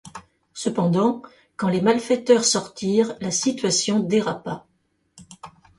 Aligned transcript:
Cependant, 0.55 1.21
quand 1.57 1.67
les 1.67 1.79
malfaiteurs 1.79 2.43
sortirent, 2.43 3.15
la 3.21 3.29
situation 3.29 3.99
dérapa. 3.99 4.65